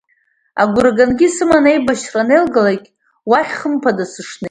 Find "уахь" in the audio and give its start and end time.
3.29-3.53